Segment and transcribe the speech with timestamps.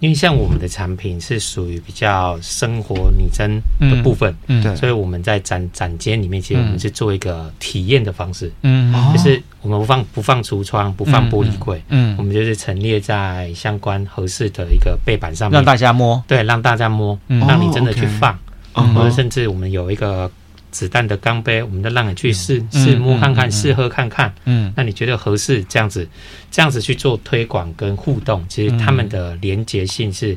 [0.00, 18.38] 因为像我们的产品是属于比较生活拟真的部分，嗯，对，所以我们在展展间里面，其实我们是做一个体验的方式，嗯，就是我们不放不放橱窗，不放玻璃柜，嗯，我们就是陈列在相关合适的一个背板上面，让大家摸，对，让大家摸，让你真的去放，
[18.72, 20.30] 或者甚至我们有一个。
[20.70, 24.32] 子弹的钢杯，我们都让你去试试摸看看，试喝看看。
[24.44, 26.08] 嗯，那你觉得合适这样子，
[26.50, 30.36] 这样子去做推广跟互动，其实他们的连结性是，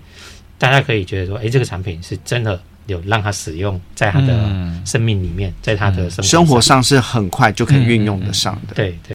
[0.57, 4.33] 大家可以觉得说，哎，这个产品是真的有让他使用在他的
[4.85, 8.73] 生命里面，在他的生生活上是很快就可以运用得上的。
[8.75, 9.13] 对对。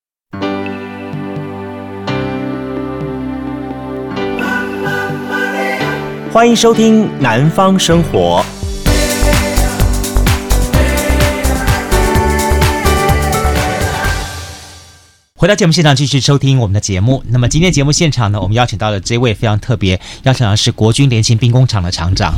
[6.31, 8.45] 欢迎收听《南方生活》。
[15.39, 17.23] 回到节目现场，继续收听我们的节目。
[17.29, 22.35] 那么今天节目现场呢，我们邀请到的这位非常特别，邀请的是国军联勤兵工厂的厂长。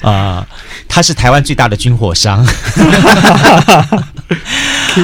[0.00, 0.46] 啊，
[0.88, 2.42] 他是台湾最大的军火商。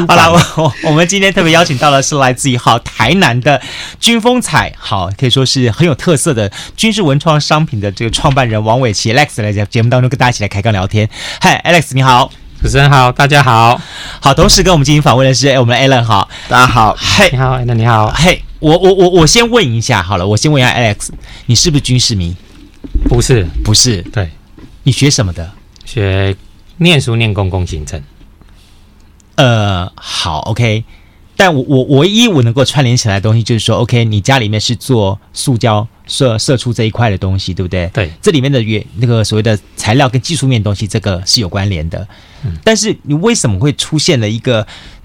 [0.08, 3.60] 好了，我我们今天特别邀请到的是来自于好台南的
[4.00, 11.10] 军风采，好可以说是很有特色的军事文创商品的这个创办人王伟奇 Alex 来在节目当中跟大家一起来开杠聊天。
[11.38, 12.32] 嗨，Alex 你好。
[12.62, 13.80] 主持人好，大家好，
[14.20, 21.08] 好，同时跟我们进行访问的是我们的 Alan 好，大家好，嘿，你好，Alan 你好，嘿，我我我我先问一下好了，我先问一下 Alex，
[21.46, 22.36] 你是不是军事迷？
[23.08, 24.30] 不是，不是，对，
[24.84, 25.50] 你学什么的？
[25.84, 26.36] 学
[26.76, 28.00] 念书念公共行政。
[29.34, 30.84] 呃，好，OK。
[31.42, 37.90] 但我我唯一我能够串联起来的东西就是说，OK，你家里面是做塑胶射射出这一块的东西，对不对？
[37.92, 42.06] 对，这里面的原那个所谓的材料跟技术面的东西，这个是有关联的。
[42.44, 44.64] 嗯，但是你为什么会出现了一个？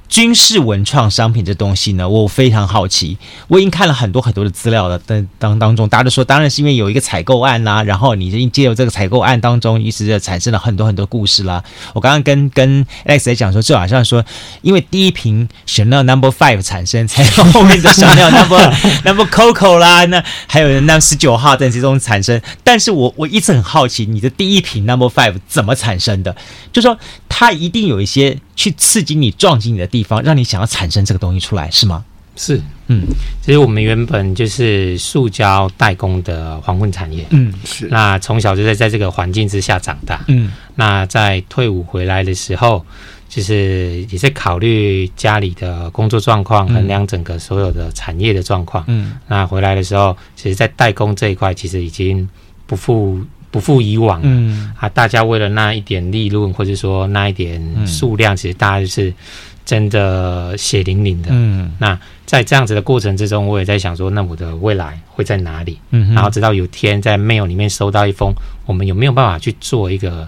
[0.09, 3.17] 军事文创商品这东西呢，我非常好奇。
[3.47, 11.63] 我已经看了很多很多的资料了，但当当中大家都说，当然是因为有一个采购案啦、啊，然后你就借由这个采购案当中，于是就产生了很多很多故事啦。
[11.93, 14.23] 我刚刚跟跟 Alex 在讲说，就好像说，
[14.61, 22.41] 因为第一瓶 Chanel Number Five 产生，才有后面的 Chanel Number Number Coco 啦，那还有 Number 十九号等这种产生。
[22.63, 26.35] 但是我我一直很好奇，你的第一瓶 Number Five 怎么产生的？
[26.71, 28.39] 就说它一定有一些。
[28.57, 32.03] 去刺激你、撞击你的地方，让你想要产生这个东西出来，是吗？
[32.35, 33.03] 是，嗯，
[33.41, 37.87] 其实我们原本就是塑胶代工的黄昏产业，嗯，是。
[37.87, 40.51] 那从小就在在这个环境之下长大，嗯。
[40.75, 42.85] 那在退伍回来的时候，
[43.27, 49.13] 就是也在考虑家里的工作状况，衡量整个所有的产业的状况，嗯。
[49.27, 52.27] 那回来的时候，其实，在代工这一块，其实已经
[52.65, 53.19] 不复。
[53.57, 59.11] 不复以往，嗯啊，大家为了那一点利润，或者说那一点数量，嗯、其实大家就是
[59.65, 61.29] 真的血淋淋的。
[61.31, 65.79] 嗯，那在这样子的过程之中，我也在想说，那我的未来会在哪里？
[65.89, 68.31] 嗯，然后直到有天在 mail 里面收到一封，
[68.67, 70.27] 我们有没有办法去做一个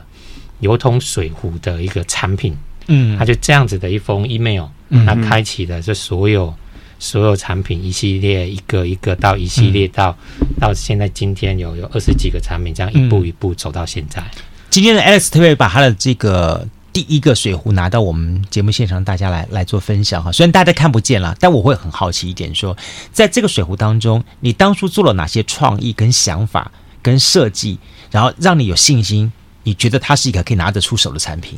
[0.62, 2.58] 油桶水壶的一个产品？
[2.88, 4.66] 嗯，他就这样子的一封 email，
[5.06, 6.52] 他开启了这所有。
[7.00, 14.22] 所有产品一系列一个一个到一系列到、嗯、到现在今天有有二十几个产品，这样一步一步走到现在。
[14.22, 20.32] 嗯、今天的 Alex 特别把他的这个第一个水壶拿到我们节目现场，大家来来做分享哈。
[20.32, 22.78] 虽然大家看不见了，但我会很好奇一点说，说
[23.14, 26.72] 在这个水壶当中，你当初做了哪些创意跟想法
[27.02, 27.80] 跟设计，
[28.12, 29.32] 然后让你有信心，
[29.64, 31.58] 你觉得它是一个可以拿得出手的产品。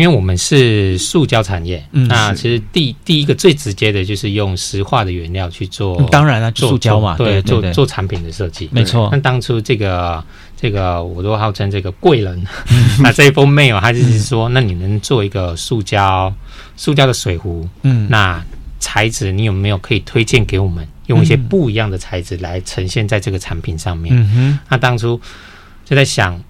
[0.00, 9.10] 因为我们是塑胶产业，嗯、那其实第第一个最直接的就是用石化的原料去做，嗯、当然了，做塑胶嘛，对，做做产品的设计，没错。
[9.12, 10.24] 那当初这个
[10.56, 12.42] 这个我都号称这个贵人，
[13.02, 16.34] 那这一封 mail 他就是说，那你能做一个塑胶
[16.78, 18.42] 塑胶的水壶，嗯，那
[18.78, 24.16] 材质你有没有可以推荐给我们，用一些不一样的材质来呈现在这个产品上面？
[24.16, 25.20] 嗯哼，那当初
[25.84, 26.42] 就在想。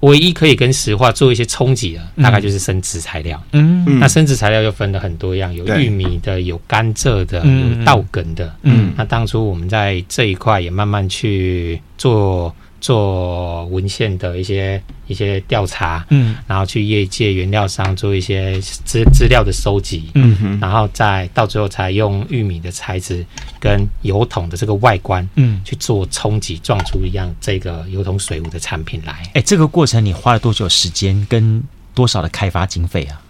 [0.00, 3.42] 唯一可以跟石化做一些冲击的，大概就是生殖材料。
[3.52, 8.52] 嗯，那生殖材料又分了很多样，有玉米的，有甘蔗的，有稻梗的。
[8.62, 12.54] 嗯，那当初我们在这一块也慢慢去做。
[12.80, 23.24] 做文献的一些一些调查，嗯，然后去业界原料商做一些资资料的收集，嗯哼，然后再到最后才用玉米的材质
[23.60, 29.22] 跟油桶的这个外观，嗯，去做冲击，撞出一样这个油桶水壶的产品来。
[29.34, 31.62] 哎，这个过程你花了多久时间跟
[31.94, 33.20] 多少的开发经费啊？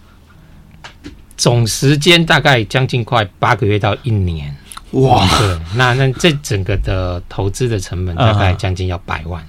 [1.35, 4.55] 总时间大概将近快八个月到一年。
[4.91, 9.41] 哇，对，那那这整个的投资的成本大概将近要百万。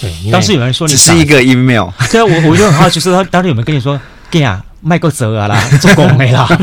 [0.00, 4.00] 对，当时有人说你只是一个 email，对啊，我我就很好奇，说他当时有没有跟你说，
[4.30, 6.46] 给啊，卖过折啊啦，做工没啦。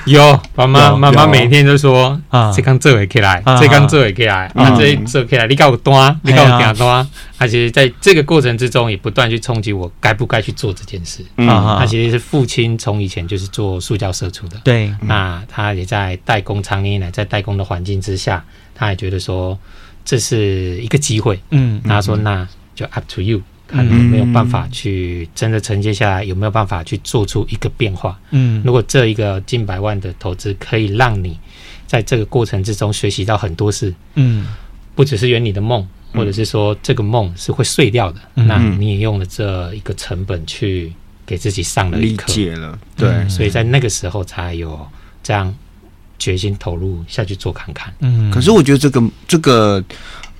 [0.06, 7.06] 有妈妈妈妈每天都说啊，这刚做起来，这刚做起来，啊，这做起来，你告我端，你告我点端。
[7.38, 11.24] 他其实在这个过程之中，也不断去冲击我该不该去做这件事。
[11.36, 14.56] 啊，他其实是父亲从以前就是做塑胶射出的。
[14.64, 18.44] 对，那他也在代工长年以来，在代工的环境之下，
[18.74, 19.58] 他也觉得说
[20.04, 21.40] 这是一个机会。
[21.50, 23.40] 嗯，他说那就 up to you。
[23.70, 28.18] 看有没有办法去真的承接下来，有没有办法去做出一个变化？
[28.30, 31.38] 嗯，如果这一个近百万的投资可以让你
[31.86, 34.46] 在这个过程之中学习到很多事，嗯，
[34.94, 40.92] 不只是圆你的梦，或者是说这个梦是会碎掉的，嗯，那你也用了这一个成本去
[41.24, 44.86] 给自己上了一课，理解了，对，所以在那个时候才有
[45.22, 45.54] 这样
[46.18, 47.94] 决心投入下去做看看。
[48.00, 49.82] 嗯，可是我觉得这个这个。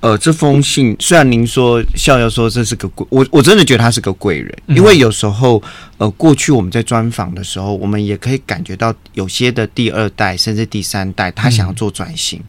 [0.01, 5.61] 呃，这封信虽然您说笑笑说这是个贵，我我真的觉得他是个贵人，因为有时候
[5.97, 12.41] 呃，过去我们在专访的时候，我们也可以感觉到有些的第二代甚至第三代，他想要做转型，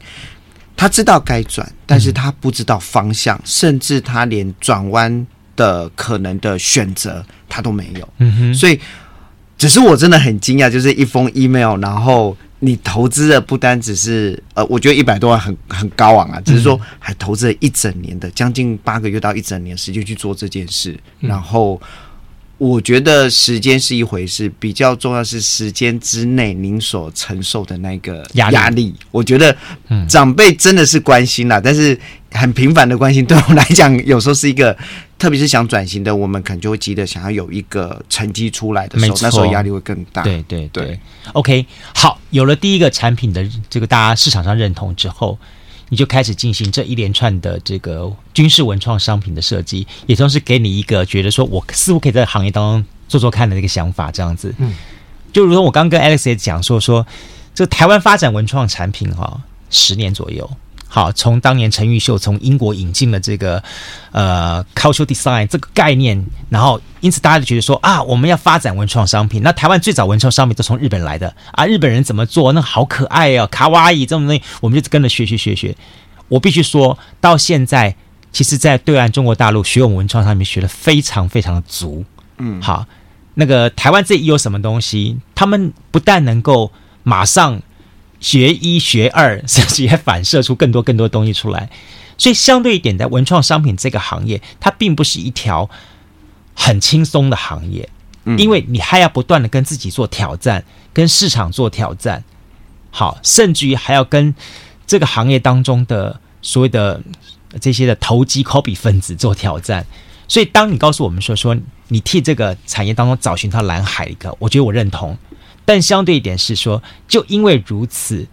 [0.75, 8.09] 他知道该转，但是他不知道方向，甚至他连转弯的可能的选择他都没有。
[8.17, 8.81] 嗯哼，所以
[9.63, 12.37] 只是我真的很惊讶，就是一封 email，然后。
[12.65, 21.83] 你投资的不单只是呃，我觉得一百多万很很高昂啊，只是说还投资了一整年的将近八个月到一整年时间去做这件事，然后
[22.63, 28.95] 我觉得时间是一回事，比较重要是时间之内您所承受的那个压力。
[29.11, 29.57] 我觉得
[30.09, 31.99] 长辈真的是关心啦，但是
[32.31, 34.77] 很频繁的关心，对我来讲有时候是一个。
[35.19, 40.21] 特别是想转型的，我们可能就会急着想要有一个成绩出来的时候，那时候压力会更大。
[40.23, 41.01] 对对对，对
[41.33, 45.39] ，OK，好，有了第一个产品的这个大家市场上认同之后，
[45.93, 54.55] 你就开始进行这一连串的这个军事文创商品的设计，也同时给你一个觉得说我似乎可以在行业当中做做看的那个想法，这样子。
[54.57, 54.73] 嗯，
[55.35, 57.07] 就如同我刚刚跟 Alex 也讲说说，
[57.55, 60.51] 这个台湾发展文创产品哈、哦，十年左右。
[60.95, 63.63] 好，从当年陈玉秀从英国引进了这个
[64.11, 69.41] 呃 cultural design 这个概念，然后因此大家就觉得说啊，我们要发展文创商品。
[69.43, 72.53] 那台湾最早文创商品都从日本来的啊，日本人怎么做？
[72.53, 75.75] 那好可爱哦，卡哇伊这种东西，我们就跟着学学学学。
[76.29, 77.97] 我必须说到现在，
[78.31, 82.05] 其实，在对岸中国大陆学我们文创商品学的非常非常的足。
[82.37, 82.85] 嗯，好，
[83.33, 86.71] 那个台湾这一有什么东西，他们不但能够
[87.03, 87.63] 马上。
[88.23, 91.69] 学一学二，甚至也反射出更多更多东西出来，
[92.17, 95.69] 所以相对一点，在文创商品这个行业，它并不是一条
[96.55, 97.89] 很轻松的行业，
[98.39, 100.65] 因为你还要不断的跟自己做挑战，
[100.95, 102.23] 跟市场做挑战，
[102.91, 104.33] 好，甚至于还要跟
[104.87, 107.03] 这个行业当中的所谓的
[107.61, 109.85] 这些的投机 copy 分子做挑战。
[110.29, 111.55] 所以，当你告诉我们说说
[111.89, 115.19] 你替这个产业当中找寻到蓝海一个，我觉得我认同。
[115.65, 118.27] 但相对一点是说，就因为如此，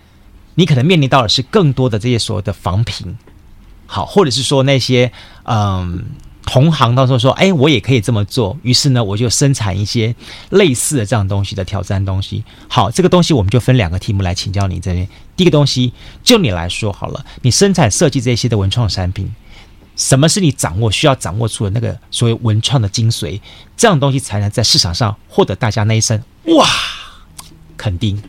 [0.55, 3.17] 你可能面临到的是更多的这些所谓的仿品，
[3.85, 5.11] 好，或者是说那些
[5.43, 6.05] 嗯
[6.45, 10.15] 同行当中说，哎，我也可以这么做，于是呢，我就生产一些
[10.49, 12.43] 类似的这样东西的挑战东西。
[12.67, 15.07] 好，这个东西我们就分两个题目来请教你这边。
[15.35, 15.93] 第一个东西，
[16.23, 19.31] 就你来说好了，你生产设计这些的文创产品，
[19.95, 23.39] 什么是你掌握需要掌握出的那个所谓文创的精髓？
[23.77, 26.67] 这样东西才能在市场上获得大家那一声哇。
[27.79, 28.21] 肯定，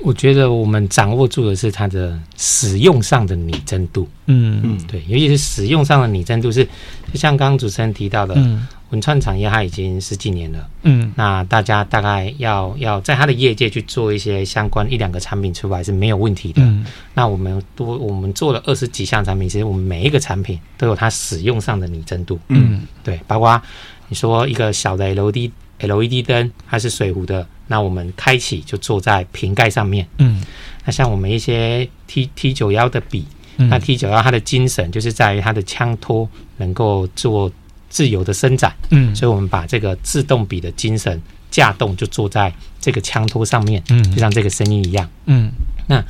[0.00, 4.08] 我觉得我们掌握住的是它的使用上的拟真度。
[4.26, 6.64] 嗯嗯，对，尤其是使用上的拟真度是，
[7.12, 10.68] 就像刚刚主持人提到的，嗯、文创产业它已经十几年了。
[10.82, 16.60] 嗯，那大家大概要要在它的业界去做一些相关一两个产品出来是没有问题的。
[16.60, 22.36] 嗯，那我们多我们做了二十几项产品，其实我们每一个产品都有它使用上的拟真度。
[22.48, 23.62] 嗯，对，包括
[24.08, 27.46] 你说一个小的 LED LED 灯还是水壶的。
[27.68, 30.40] 那我们开启就坐在瓶盖上面，嗯，
[30.84, 36.28] 那像我们一些 T T 九幺的笔，嗯、那 T 九幺它的精神就是在于它的枪托
[36.58, 37.50] 能够做
[37.88, 45.50] 自由的伸展，嗯，所以我们把这个自动笔的精神架动就坐在这个枪托上面，嗯，就像这个声音一样，嗯，
[45.88, 46.00] 那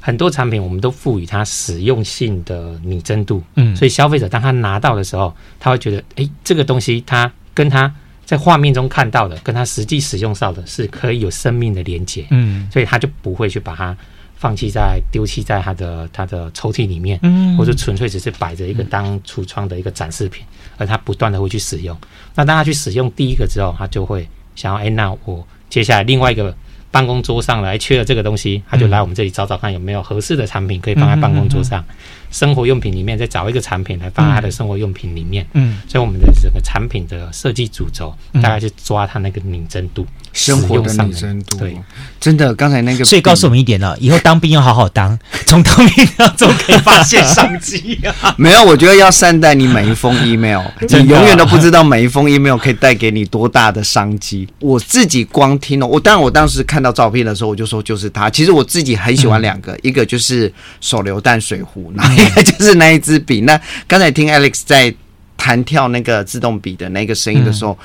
[0.00, 7.92] 很多产品我们都赋予它实用性的拟真度，嗯，所以消费者当他拿到的时候，他会觉得，哎、欸，这个东西它跟他。
[8.30, 13.96] 在画面中看到的，跟他实际使用上的是可以有生命的连接，嗯，所以他就不会去把它
[14.36, 20.44] 放弃在丢弃在他的他的抽屉里面，嗯，或者纯粹只是摆着一个当橱窗的一个展示品，
[20.78, 21.98] 而他不断的会去使用。
[22.36, 26.56] 那当他去使用第一个之后，他就会想要，哎，那我接下来另外一个
[26.92, 31.84] 办公桌上来缺了这个东西，他就来我们这里找找看有没有合适的产品可以放在办公桌上。
[32.30, 35.46] 生活用品里面再找一个产品来放在他的生活用品里面。
[35.54, 40.06] 嗯，所以我们的整个产品的设计主轴大概是抓它那个拟真度。
[40.32, 41.76] 生活的拟真度，对，
[42.20, 48.32] 真的，刚才那个，所以告诉我们一点了，以后当兵要好好当， 从当兵当中可以发现商机啊。
[48.38, 54.46] 没有，我觉得要善待你每一封 email， 你永远都不知道每一封 email 可以带给你多大的商机。
[54.60, 58.30] 我自己光听了，我当然我当时看到照片的时候，我就说就是它。
[58.30, 63.40] 其实我自己很喜欢两个，一个就是手榴弹水壶，然后个就是那一支笔。
[63.42, 64.94] 那刚才听 Alex 在
[65.36, 67.78] 弹跳那个自动笔的那个声音的时候。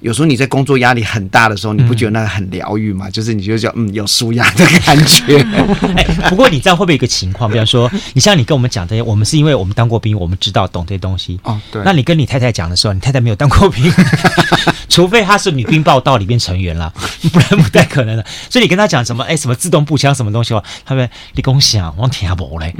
[0.00, 3.08] 有时候你在工作压力很大的时候，你不觉得那个很疗愈吗？
[3.08, 5.38] 嗯、就是你就叫嗯有舒压的感觉。
[5.96, 7.50] 哎，不过你知道会不会有一个情况？
[7.50, 11.38] 比方说，你像你跟我们讲这些，我们是因为我们当过兵，我们知道懂这些东西。
[11.42, 11.82] 哦，对。
[11.84, 13.92] 那你跟你太太讲的时候，你太太没有当过兵，
[14.88, 16.92] 除非她是女兵报道里面成员了，
[17.32, 18.24] 不然不太可能的。
[18.48, 19.22] 所以你跟她讲什么？
[19.24, 20.64] 哎，什么自动步枪什么东西哦？
[20.84, 22.74] 他们你跟我讲，我听不嘞。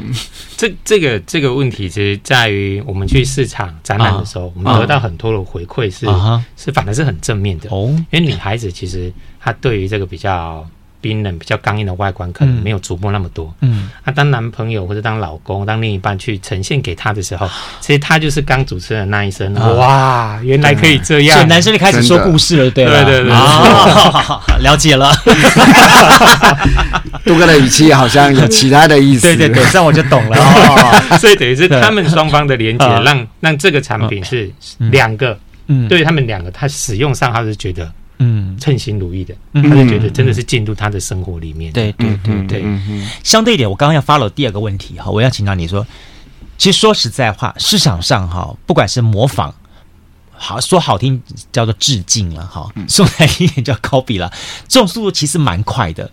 [0.57, 6.07] 这这个这个问题，其实在于我们去市场展览的时候，我们得到很多的回馈是
[6.57, 7.10] 是反而是很。
[7.11, 7.69] 很正面的。
[7.71, 10.67] 哦，因为女孩子其实她对于这个比较
[11.03, 13.53] 冰冷、比较刚硬的外观可能没有琢磨那么多。
[13.63, 17.49] 嗯，那当男朋友或者当老公、当另一半去呈现给她的时候，
[17.81, 23.33] 其实她就是刚主持人的那一声，哇，原来可以这样，所以男生就开始说故事了，对对对对，
[24.63, 25.11] 了解了。
[27.25, 30.37] 杜哥的语气好像有其他的意思，对对对，这样我就懂了。
[31.19, 34.51] 所以等于是他们双方的连接，让让这个产品是
[34.91, 35.39] 两个。
[35.71, 38.59] 嗯，对他们两个，他使用上他是觉得嗯。
[38.61, 41.73] 称心如意的，嗯、他就觉得真的是进入他的生活里面。
[41.73, 42.63] 对对对对，
[43.25, 45.87] 相对一点，我刚刚要 follow 第二个问题哈，我要请教你说，
[46.59, 49.55] 其实说实在话，市场上哈，不管是模仿，
[50.31, 54.31] 好说好听叫做致敬了哈，说难听点叫 copy 了，
[54.69, 56.11] 这种速度其实蛮快的。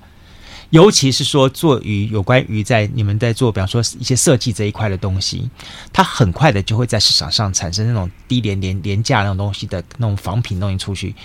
[0.71, 5.50] 尤其是说做于有关于在你们在做，比方说一些设计这一块的东西，
[5.93, 11.15] 它很快的就会在市场上产生那种低廉廉廉价那种东西的那种仿品东西出去。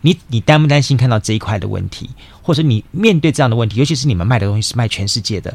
[0.00, 2.08] 你你担不担心看到这一块的问题，
[2.40, 5.54] 或者你面对这样的问题，尤其是你们卖的东西是卖全世界的。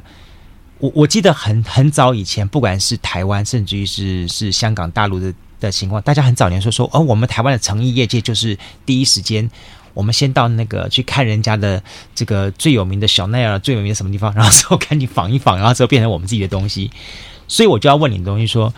[0.77, 8.55] 我我记得很很早以前，不管是台湾，甚至于是是香港、大陆的的情况，大家很早年说说，哦，我们台湾的成衣业界就是
[8.85, 9.49] 第一时间。
[9.95, 11.81] 我们先到那个去看人家的
[12.13, 16.91] 这个最有名的小奈儿，最有名的什么地方，然后之后赶紧仿一仿，然后之后变成我们自己的东西。
[17.47, 18.71] 所以我就要问你的东西说，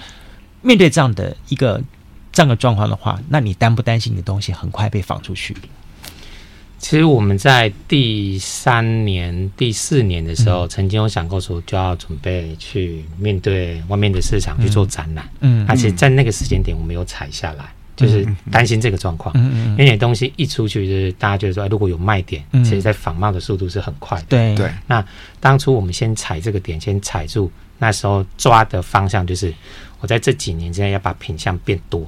[0.62, 1.82] 面对这样的一个
[2.32, 5.54] 这样的状况的话，那你担不担心你的东西很快被仿出去？
[6.80, 15.28] 其实我们在第三年、第四年的时候，嗯、曾经有想过说，就要准备去面对外面的市场去做展览。
[15.40, 17.66] 嗯，而且在那个时间点，我没有踩下来。
[17.98, 24.26] 就是担心这个状况，嗯嗯，因为你东西一出去，就是大家觉得说，如果有卖点，其实在仿冒的速度是很快的。
[24.30, 24.70] 对对。
[24.86, 25.04] 那
[25.40, 29.52] 当初我们先踩这个点，先踩住，那时候抓的方向就是，
[30.00, 32.08] 我在这几年之内要把品相变多。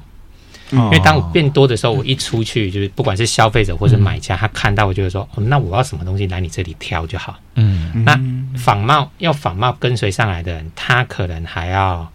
[0.71, 7.35] 因为当我变多的时候，我一出去，就是不管是消费者或是买家，他看到我就会说，哦，那我要什么东西来你这里挑就好。
[7.55, 8.05] 嗯。
[8.05, 8.15] 那
[8.55, 12.07] 仿冒要仿冒跟随上来的人，他可能还要。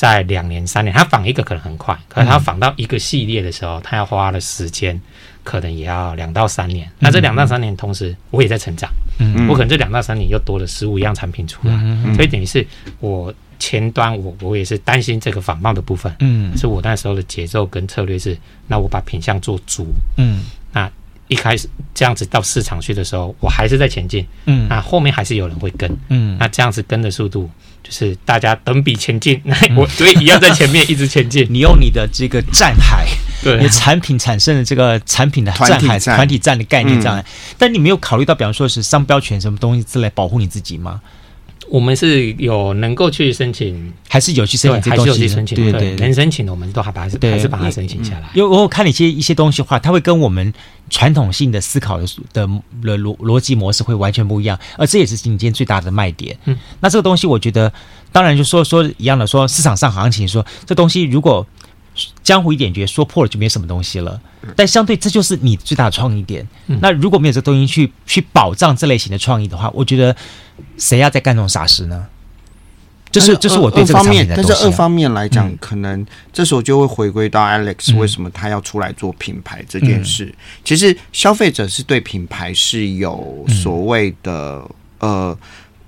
[0.00, 4.98] 在两年三年，他仿一个可能很快，可是他仿到一个系列的时候，他要花的时间
[5.44, 6.90] 可能也要两到三年。
[6.98, 11.74] 那这两到三年同时，我也在成长，嗯，我可能这两到三年又多了十五样产品出来，
[12.14, 12.66] 所以等于是
[12.98, 18.34] 我前端我我也是担心这个仿冒的部分，嗯，是我那时候的节奏跟策略是，
[18.68, 20.90] 那我把品相做足，嗯，那
[21.28, 27.50] 一开始这样子到市场去的时候，我还是在前进，嗯，那后面还是有人会跟，嗯，那这样子跟的速度。
[27.82, 29.40] 就是大家等比前进，
[29.76, 31.46] 我所以一样在前面 一直前进。
[31.50, 33.06] 你用你的这个战海，
[33.42, 36.56] 对，你产品产生的这个产品的战海团体战。
[36.56, 37.24] 的概念这样，
[37.56, 41.00] 但你没有考虑到，比方说是商标权什么东西之类保护你自己吗？
[41.70, 44.90] 我们是有能够去申请，还是有去申请？
[44.90, 45.56] 还是有去申请？
[45.56, 48.28] 对对，能申请的我们都还把还是还是把它申请下来。
[48.34, 50.52] 因为我看了一些一些东西的话，它会跟我们
[50.90, 52.46] 传统性的思考的的
[52.82, 56.36] 逻逻辑模式会完全不一样，而这也是你今天最大的卖点。
[56.46, 57.72] 嗯，那这个东西我觉得，
[58.10, 61.46] 当然就说说一样的，说市场上行情说这东西如果。
[62.30, 64.20] 江湖一点诀，说破了就没什么东西了。
[64.54, 66.46] 但相对，这就是你最大的创意点。
[66.68, 70.14] 嗯、那如果没有这东西去去保障这类型的创意的话，我觉得
[70.78, 72.06] 谁要再干这种傻事呢？
[73.10, 74.36] 这、就是这是我对这个方面的、啊。
[74.36, 80.26] 但是二方面来讲，嗯、可能这时候就会回归到 Alex 为什么他要出来做品牌这件事。
[80.26, 80.34] 嗯、
[80.64, 84.64] 其实消费者是对品牌是有所谓的、
[85.00, 85.38] 嗯、呃。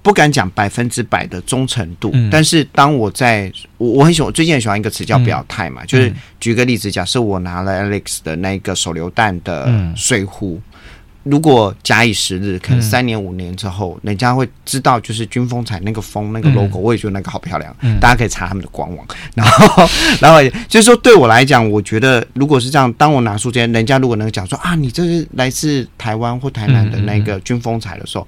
[0.03, 10.81] 不敢讲百分之百的忠诚度，嗯、但是当我在我我很喜欢，我最近很喜欢一个词叫表态嘛，嗯、就是举个例子，假设我拿了 Alex 的那个手榴弹的水壶，嗯、
[11.23, 17.73] 如果假以时日，可能三年五年之后，嗯、人家会知道，就是军风采那个风那个 logo，、嗯、我也觉得那个好漂亮。
[17.83, 19.07] 嗯，大家可以查他们的官网。
[19.37, 19.89] 然后，
[20.21, 28.27] 然后就是说，对我来讲，我觉得如果是这样，当我拿出这些，人家如果能讲说啊，你这是来自台湾或台南的那个军风采的时候，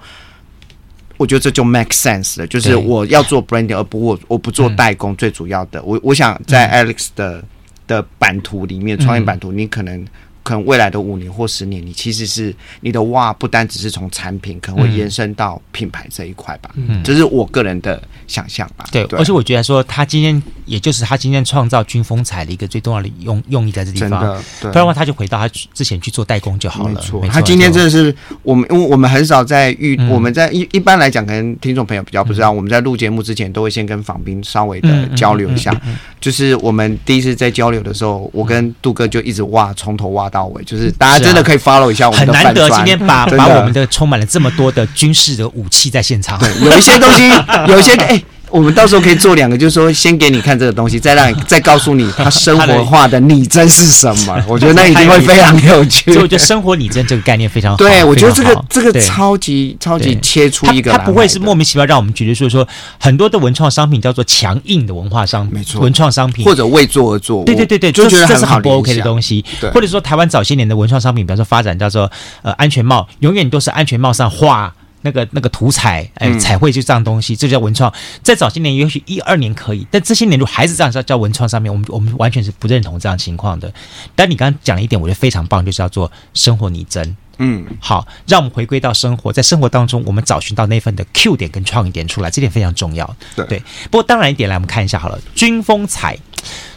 [1.17, 2.47] 我觉得这就 make sense 了。
[2.47, 5.15] 就是我要做 branding，而不我我不做代工。
[5.17, 7.45] 最主要的，我我想在 Alex 的
[7.87, 10.07] 的版图里面，创业版图，你可能。
[10.45, 16.71] 可能未来的五年或十年，你其实是你的哇，不单只是从产品，可能会延伸到品牌这一块吧。
[16.75, 18.85] 嗯，这是我个人的想象吧。
[18.93, 24.11] 对，对而且我觉得说，他今天也就是他今天创造军风采的一个最重要的用用意在这地方。
[24.11, 24.71] 真的，对。
[24.71, 26.91] 不然的话，他就回到他之前去做代工就好了。
[26.91, 35.75] 没错，没错他今天真的是我们，因为我们很少在遇，嗯、我们在一一般来讲，可能听众朋友比较不知道，嗯、我们在录节目之前都会先跟访宾稍微的交流一下。
[36.21, 41.25] 就是我们第一次在交流的时候，我跟杜哥就一直哇，从头挖到尾，就是大家。
[41.25, 46.37] 真的可以 follow 一下我们的，很难得今天把把我们的充满了这么多的军事的武器在现场。
[46.41, 47.29] 对，有一些东西，
[47.71, 48.09] 有一些哎。
[48.09, 48.25] 欸
[48.55, 54.41] 我们到时候可以做两个，就是说，先给你看这个东西，再让你再告诉你它生活化的拟真是什么。
[54.47, 56.13] 我觉得那一定会非常有趣。
[56.13, 57.77] 所以我觉得生活拟真这个概念非常好。
[57.77, 62.65] 对，我觉得这个这个超级超级切出一个，它不会是莫名其妙让我们觉得说说
[63.01, 67.43] 很多的文创商品叫做强硬的文化商品，没错，文创商品或者为做而做。
[67.43, 69.45] 对对对对，就觉得这是很不 OK 的东西。
[69.73, 72.09] 或者说台湾早些年的文创商品，比方说发展叫做
[72.43, 74.73] 呃安全帽，永远都是安全帽上画。
[75.05, 77.93] 那个那个图彩，哎，彩绘就这样东西，这叫文创。
[78.23, 83.73] 在早些年，也许一二年可以，但这些年如果还是这样叫叫文创上面，我们我们完全是不认同这样情况的。
[84.17, 87.17] 但你刚刚讲了一点，我觉得非常棒，就是要做生活拟真。
[87.37, 93.15] 嗯，好，让我们回归到生活，在生活当中，我们找寻到那份的 Q 点跟创意点出来，这点非常重要。
[93.37, 93.59] 对，对，
[93.91, 96.19] 不过当然一点来，我们看一下好了，军风采，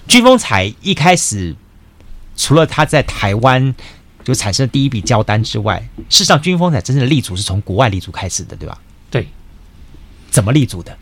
[0.07, 1.55] 军风采一开始
[2.35, 3.73] 除了他在台湾。
[4.27, 8.77] 就产生第一笔交单之外，事实上，军风采真正的立足是从国外立足开始的，对吧？
[9.09, 9.25] 对，
[10.29, 10.97] 怎么立足的？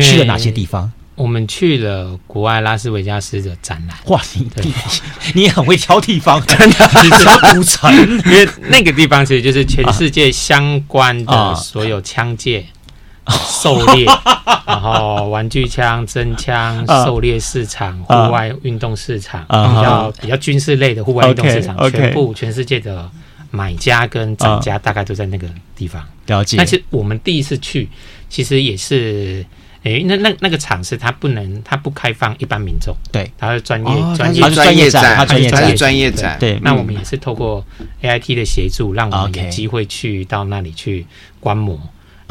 [0.00, 0.92] 去了哪些地方？
[1.16, 3.98] 我们去了国外拉斯维加斯的展览。
[4.06, 4.64] 哇，你对
[5.34, 7.92] 你也很会挑地方， 真的，挑古城，
[8.26, 12.62] 因为那个地方其实就是全世界相关的所有枪械。
[13.28, 14.04] 狩猎，
[14.66, 23.08] 然后玩具枪、真枪、狩猎市场、户外运动市场，比较比较军事类的户外运动市场，全部全世界的
[23.50, 26.04] 买家跟展家大概都在那个地方。
[26.26, 26.56] 了解。
[26.56, 27.88] 但是我们第一次去，
[28.28, 29.44] 其实也是，
[29.84, 32.94] 诶，那那那个场是它不能，它不开放一般民众。
[33.12, 36.36] 对，它是专业专业专业展，它专业专业展。
[36.40, 37.64] 对，那我们也是透过
[38.02, 41.06] AIT 的协助，让我们有机会去到那里去
[41.38, 41.78] 观摩。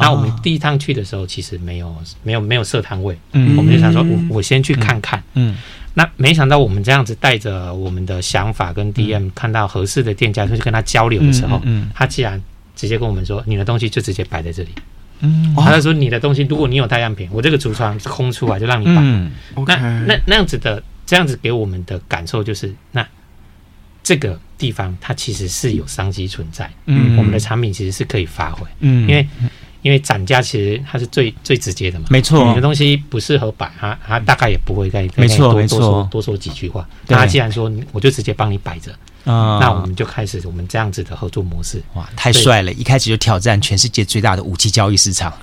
[0.02, 5.56] 那我们第一趟去的时候，其实没有没有没有设摊位，嗯，我们就想说，我我先去看看，嗯，
[5.94, 12.42] 那没想到我们这样子带着我们的想法跟 DM 看到合适的店家，就去跟他交流的时候，嗯，他既然
[12.76, 14.70] 直接跟我们说，你的东西就直接摆在这里，
[15.20, 19.32] 嗯，他就说你的东西，如果你有太阳品，我这个橱窗空出来就让你摆，嗯，
[19.68, 19.76] 那
[20.08, 23.08] 那那样子的这样子给我们的感受就是，那
[24.02, 29.28] 这个地方它其实是有商机存在，嗯，我们的产品其实是可以发挥，嗯，因为。
[29.82, 36.88] 因为展架其实它是最最直接的嘛，没错，你的东西不适合摆，它它大概也不会再没错没错多说几句话。
[37.08, 38.92] 那他既然说，我就直接帮你摆着，
[39.26, 41.82] 啊，那我们就开始我们这样子的合作模式。
[41.96, 42.72] 哇，太帅了！
[42.74, 45.34] 一开始就挑战全世界最大的武器交易市场。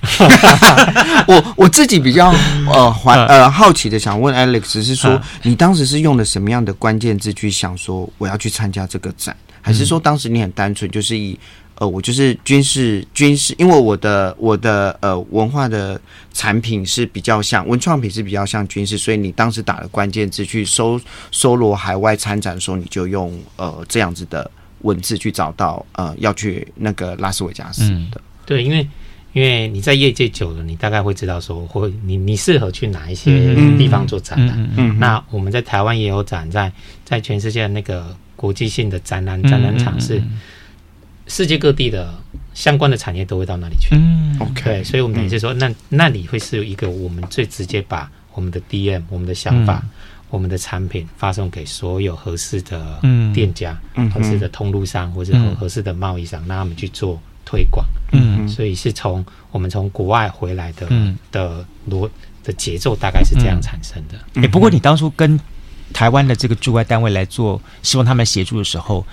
[1.27, 2.33] 我我自己比较
[2.69, 11.39] 呃怀呃好奇的想问 Alex，是说你当时是用了什么样的关键字去想说我要去参加这个展，还是说当时你很单纯就是以。
[11.81, 16.01] 呃，我就是军事军事，因为我的我的呃文化的
[16.33, 27.95] 产品是比较像文创品是比较像军事，所以你当时打了关键字去搜搜罗海外参展的时候，你就用呃这样子的文字去找到呃要去那个拉斯维加斯的。
[27.95, 28.11] 嗯、
[28.45, 28.85] 对，因为
[29.33, 34.57] 因为你在业界久了，你大概会知道说会你你适合去哪一些地方做展览。
[34.59, 36.73] 嗯，嗯，嗯，嗯，那我们在台湾也有展，在
[37.05, 40.21] 在全世界的那个国际性的展览展览场是。
[41.29, 42.13] 世界各地的
[42.55, 43.95] 相关的产业都会到那里去。
[43.95, 49.91] 嗯，OK，对，所以我们等于是说，那那里会是一个我们最直接把我们的 DM、我们的想法、嗯、
[50.31, 52.99] 我们的产品发送给所有合适的
[53.35, 57.85] 店家、嗯、合适的通路商或者合合适的贸易商，让他们去做推广。
[58.13, 62.09] 嗯，所以是从我们从国外回来的、嗯、的逻
[62.43, 64.19] 的节奏大概是这样产生的。
[64.35, 65.39] 哎、欸，不过你当初跟
[65.93, 69.07] 台湾的这个驻外单位来做，希望他们协助的时候。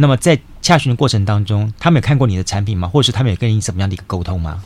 [0.00, 2.88] 那么在洽询的过程当中，他们有看过你的产品吗？
[2.88, 4.62] 或者是他们有跟你怎么样的一个沟通吗？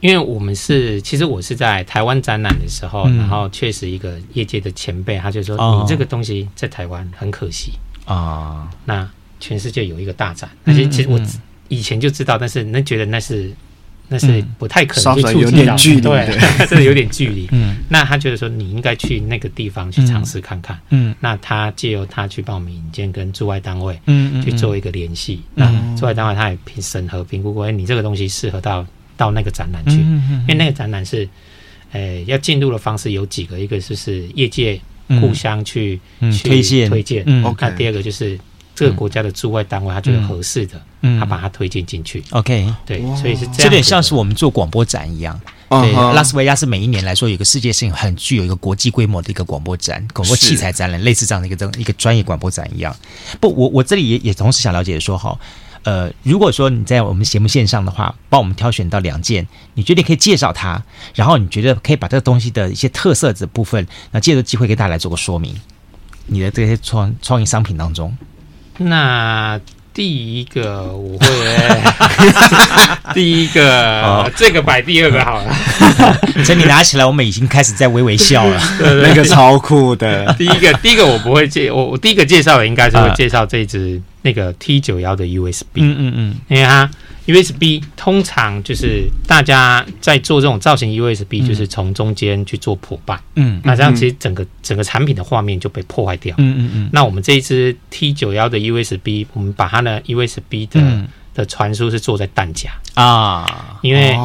[0.00, 7.72] 因为我们是，其实我是在台湾展览的时候，嗯、然后确实一个业界的前辈，他就说：“哦、你这个东西在台湾很可惜
[8.04, 8.14] 啊。
[8.14, 9.08] 哦”那
[9.40, 11.20] 全世界有一个大展，而且其实我
[11.68, 13.52] 以前就知道，但是那觉得那是。
[14.08, 17.48] 那是不太可能去触及到，有点距离，对， 真的有点距离。
[17.50, 20.78] 嗯，那他觉得说你应该去那个地方去尝试看看。
[20.90, 25.42] 嗯，那他借由他去报名引荐，跟驻外单位，嗯去做一个联系。
[25.54, 25.66] 那
[25.96, 29.96] 驻外单位他也评审核评估过，哎，你这个东西适合到到那个展览去。
[30.00, 31.28] 嗯，因为那个展览是，
[31.92, 34.80] 呃，要进入的方式有几个，一个就是业界
[35.20, 36.00] 互相去
[36.32, 37.24] 去推荐推荐。
[37.26, 38.38] 嗯，那第二个就是。
[38.76, 42.22] 这个国家的驻外单位，他觉得合适的，嗯，他把它推荐进去。
[42.30, 45.40] OK，对，所以是这样，有点像是我们做广播展一样。
[45.68, 52.94] 对，拉斯维加斯每一年来说，有个世界性很具有一个国际规模的一个广播展、广播器材展览，类似这样的一个这一个专业广播展一样。
[53.40, 55.36] 不，我我这里也也同时想了解的说，哈，
[55.82, 60.80] 呃，如果说你在我们节目线上的话，帮我们挑选到两件，你觉得可以介绍它，
[61.14, 65.52] 然后你觉得可以把这个东西的一些特色的部分，那借着机会给大家来做个说明，
[66.26, 68.16] 你的这些创创意商品当中。
[68.78, 69.60] 那
[69.94, 71.26] 第一个我会，
[73.14, 75.56] 第一个、哦、这个摆第二个好了。
[76.46, 78.60] 等你拿起来，我们已经开始在微微笑了。
[78.78, 80.30] 对对对，那个超酷的。
[80.34, 85.76] 第一个，第一个我不会介，我我第一个介绍的应该是会介绍这支那个 T 九幺的 USB。
[85.76, 86.90] 嗯嗯嗯，因为它。
[87.26, 96.90] USB 通常就是大家在做这种造型 USB，就是从中间去做破败，嗯，那这样其实整个整个产品的画面就被破坏掉，嗯嗯嗯。
[96.92, 102.70] 那我们这一支 T 九幺的 USB，我们把它的 USB 的、嗯、的传输是做在弹夹。
[102.94, 104.16] 啊，因为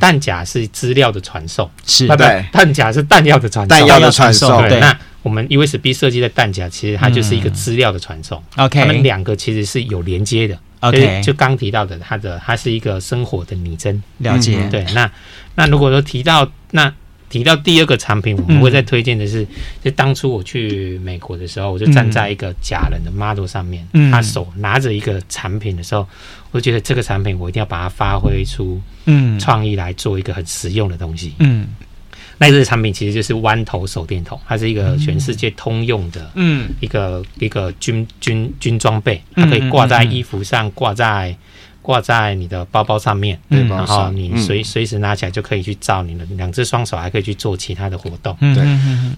[0.00, 3.76] 弹夹是资料的传送，是对，弹夹是弹药的传送。
[3.76, 4.78] 弹药的传送，对。
[4.78, 10.56] 那我们 USB 设计的弹夹，其实它就是一个资料的传送，OK，它们两个其实是有连接的。
[10.88, 14.68] OK，就刚提到的，它的它是一个生活的拟真，了解。
[14.70, 15.10] 对，那
[15.54, 16.92] 那如果说提到那
[17.30, 19.48] 提到第二个产品，我们会再推荐的是，嗯、
[19.82, 26.06] 就当初我去美国的时候，我就站在一个假人的 model 上面，嗯、他手拿着一个产品的时候，
[26.52, 29.38] 我就觉得这个产品我一定要把它发挥出嗯。
[29.40, 31.66] 创意来做一个很实用的东西，嗯。
[32.38, 41.36] 那这个产品其实就是弯头手电筒，它是一个全世界通用的，嗯，一个一个军军军装备，它可以挂在衣服上，挂在
[41.80, 48.64] 挂在你的包包上面，嗯，然后你随随时拿起来就可以去照你的两只双手，还可以去做其他的活动，对。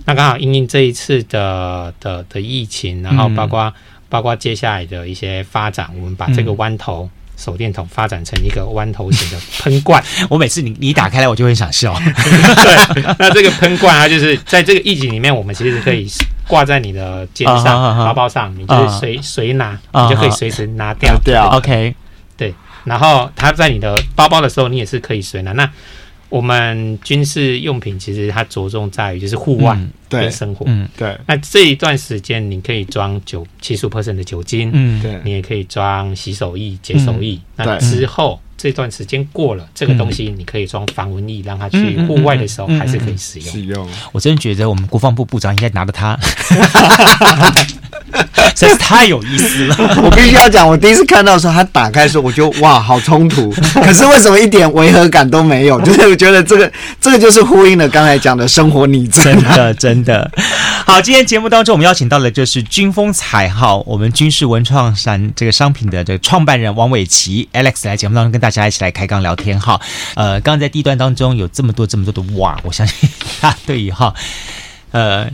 [0.05, 3.73] 那刚好因应这一次的的的疫情，然后包括
[4.09, 7.09] 包括接下来的一些发展，我们把这个弯头。
[7.37, 11.94] 手电筒发展成一个弯头型的喷罐， 我每次你你打开来，我就会想笑。
[11.94, 16.11] 对，那这个喷罐它就是在这个意境里面，我们其实可以
[16.49, 21.14] 挂在你的肩上、包包上，你就是随随拿，你就可以随时拿掉。
[21.25, 21.94] 对，OK，
[22.37, 22.55] 对。
[22.85, 25.53] 然后它在你的包包的时候，你也是可以随拿。
[25.53, 25.68] 那
[26.29, 31.17] 我们军事用品其实它着重在于就是户外跟生活，嗯，对。
[31.27, 35.21] 那这一段时间你可以装酒七十五 percent 的酒精，嗯，对。
[35.25, 37.39] 你也可以装洗手液、洁手液。
[37.57, 43.53] 那之后这段时间过了，这个东西你可以装防蚊液，让它去户外的时候还是可以使用。
[43.53, 43.88] 使用。
[44.12, 46.19] 我真的觉得我们国防部部长应该拿着它。
[48.55, 49.77] 实在是太有意思了！
[50.03, 53.51] 我必须要讲，我第一次看到的时候，他打开的时候，我就哇，好冲突。
[53.85, 55.79] 可是为什么一点违和感都没有？
[55.83, 59.25] 就是我觉得这个，这个就是呼应了刚才讲的生活拟真。
[59.25, 60.31] 真的，真的。
[60.88, 69.81] 好，今天节目当中，我们邀请到的就是军风采号，我们军事文创商这个商品的这个创办人王伟琪 Alex 来节目当中跟大家一起来开杠聊天哈。
[70.14, 74.14] 呃，刚刚在第一段当中有这么多这么多的哇，我相信他对于哈，
[74.92, 75.29] 呃。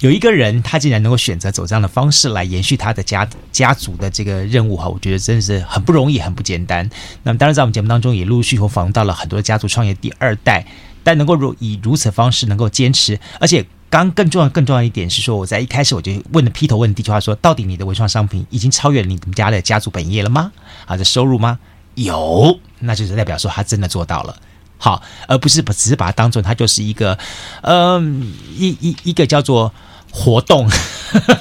[0.00, 6.86] 有一个人，他竟然能够选择走这样的方式来延续他的家家族的这个任务哈，我觉得真的是很不容易，很不简单。
[7.22, 10.66] 那么，当然在我们节目当中也陆陆续续访问到了很多家族创业第二代，
[11.02, 13.64] 但能够如以如此方式能够坚持，而且
[13.94, 20.50] 刚更重要、更重要一点是说，我在一开始我就问了劈头问第一句话说：到底你的文创商品已经超越你们家的家族本业了吗？
[20.86, 21.60] 啊，这收入吗？
[21.94, 24.36] 有，那就是代表说他真的做到了。
[24.78, 27.16] 好，而不是不只是把它当做它就是一个，
[27.62, 29.72] 嗯，一一一个叫做。
[30.16, 30.68] 活动，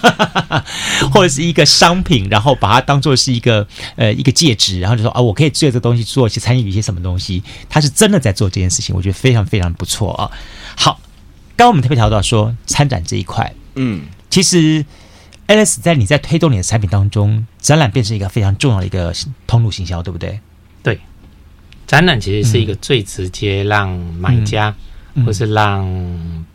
[1.13, 10.31] 或者是一个商品，然后把它当做是一个呃一个介质，然后就说啊，我可以借这东西做一些参与一些什么东西，他是真的在做这件事情，我觉得非常非常不错啊。
[10.75, 10.99] 好，
[11.55, 14.85] 刚刚我们特别提到说参展这一块，嗯，其实
[15.47, 19.13] Alex 在你在推动你的产品当中，展览变成一个非常重要的一个
[19.47, 20.39] 通路行销，对不对？
[20.81, 20.99] 对，
[21.87, 23.89] 展览其实是一个最直接让
[24.19, 24.75] 买家、
[25.13, 26.45] 嗯、或是让。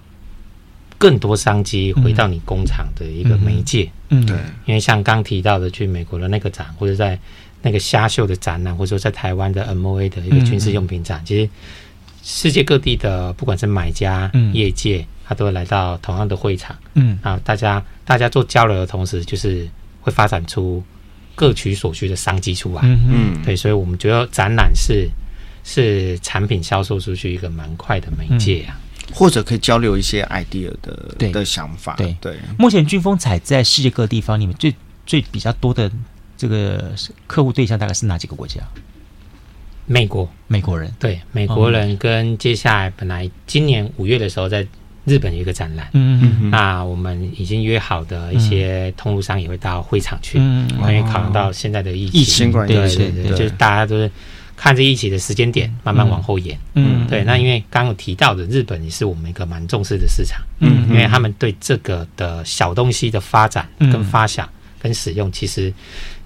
[1.01, 7.17] 更多商机回到你工厂的一个媒介，嗯，对，因为像刚提到的去美国的那个展，或者在
[7.63, 11.49] 那个虾秀的展览，或者说在台湾的 MOA 的一个军事用品展，其实
[12.31, 19.67] 世界各地的不管是买家、业界，他都会来到同样的会场，嗯，啊，大家大家做交流的同时，就是
[20.03, 20.85] 会发展出
[21.35, 22.83] 各取所需的商机出来。
[22.85, 25.09] 嗯嗯，对，所以我们觉得展览是
[25.65, 28.77] 是产品销售出去一个蛮快的媒介啊，
[29.15, 31.33] 或者可以交流一些 idea 的对。
[31.33, 31.95] 的想法。
[31.97, 32.15] 对。
[32.21, 34.75] 对，目前军风采在世界各地方，你们最
[35.07, 35.91] 最比较多的
[36.37, 36.93] 这个
[37.27, 38.61] 客户对象大概是哪几个国家？
[39.89, 44.65] 美国，美国人，对，美国人跟接下来本来今年五月的时候在
[45.07, 54.11] 日本有一个展览，嗯嗯嗯，那我们已经约好的一些通路商也会到会场去，嗯，因为考量到现在的疫情，疫情关系，对对对，就是大家都是
[54.55, 64.47] 看着疫情的时间点慢慢往后延，嗯，对，那因为刚刚有提到的日本也是我们一个蛮重视的市场，嗯，因为他们对这个的小东西的发展跟发想
[64.79, 65.73] 跟使用，其实。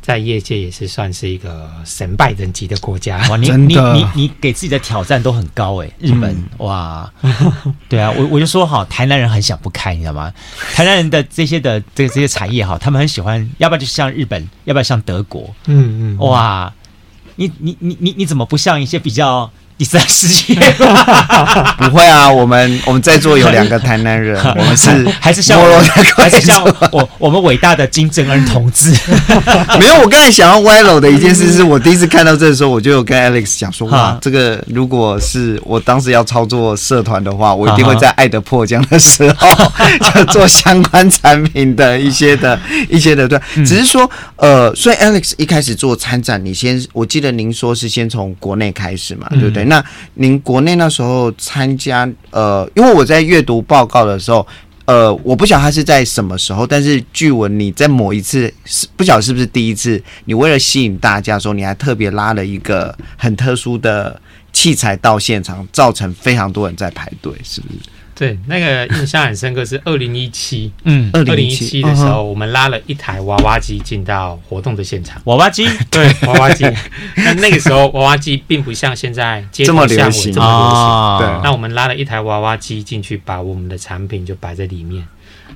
[0.02, 3.36] 在业界也是算是一个神拜等级的国家哇！
[3.36, 7.10] 你你你你给自己的挑战都很高哎，日本、嗯、哇，
[7.88, 10.32] 对啊，我我就说好，台南人很想不开，你知道吗？
[10.74, 16.72] 台南人的这些的这个这些产业哈，他们很喜欢，要不然就像日本，要不然像德国，嗯嗯，哇，
[17.36, 19.50] 你你你你你怎么不像一些比较？
[19.82, 20.54] 第三世界
[21.76, 24.88] 不会啊，我们我们在座有两个台南人， 我们是
[25.20, 25.60] 还是像
[26.14, 28.94] 还是像我我们伟大的金正恩同志。
[29.80, 39.48] 没有，我刚才想要歪楼的一件事，是我第一次看到这的时候，我就有跟 Alex 讲说，哇，这个如果是我当时要操作社团的话，我一定会在爱的迫降的时候
[40.14, 42.56] 就做相关产品的一些的
[42.88, 49.64] 一些的对，只是说呃，所以 Alex 一开始做参展，你先我记得您说是先从国内开始嘛，对不对？
[49.72, 49.82] 那
[50.14, 54.46] 您国内那时候参加，呃，因为我在阅读报告的时候，
[54.84, 58.52] 呃，我不晓得他是在什么时候，但是据闻你在某一次
[58.96, 64.20] 不晓得是不是第一次，你为了吸引大家的时候，你还特别拉了一个很特殊的
[64.52, 67.78] 器材到现场，造成非常多人在排队，是不是？
[68.14, 75.20] 对，那个印象很深刻，是二零一七，嗯，二零一七的时候，我们拉了一台娃娃机进到活动的现场。
[75.24, 76.64] 娃娃机，对，娃娃机。
[77.16, 81.40] 那那个时候，娃娃机并不像现在这么流行，这么流行。
[81.40, 85.04] 对，那我们拉了一台娃娃机进去，把我们的产品就摆在里面，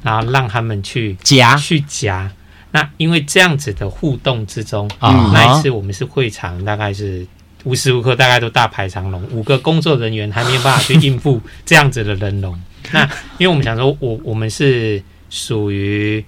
[0.03, 2.31] 然后让他们去夹，去夹。
[2.73, 7.27] 那因为这样子的互动之中，啊，那一次我们是会场，大概是。
[7.67, 12.57] 无时无刻大概都大排长龙，五个工作人员还没有办法去应付 这样子的人龙。
[12.93, 13.03] 那
[13.39, 16.25] 因为我们想说，我我们是属于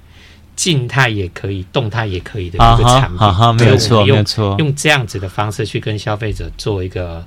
[0.57, 4.57] 静态也可以、动态也可以的一个产品，啊啊、没有错，没有错。
[4.59, 7.25] 用这样子的方式去跟消费者做一个